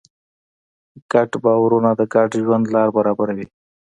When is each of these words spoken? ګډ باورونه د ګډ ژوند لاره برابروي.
ګډ 1.11 1.31
باورونه 1.43 1.89
د 1.99 2.01
ګډ 2.13 2.29
ژوند 2.43 2.65
لاره 2.73 2.91
برابروي. 2.97 3.45